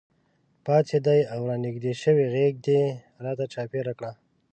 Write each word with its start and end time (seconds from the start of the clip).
پاڅېدې 0.65 1.19
او 1.33 1.39
رانږدې 1.49 1.93
شوې 2.03 2.25
غېږ 2.33 2.55
دې 2.67 2.81
راته 3.25 3.45
چاپېره 3.53 3.93
کړه. 3.99 4.11